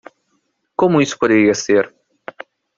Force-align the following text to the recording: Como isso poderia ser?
Como 0.79 0.99
isso 1.05 1.19
poderia 1.21 1.53
ser? 1.53 1.85